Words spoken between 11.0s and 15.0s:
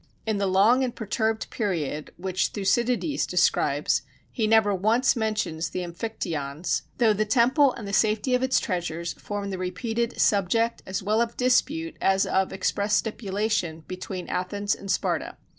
well of dispute as of express stipulation between Athens and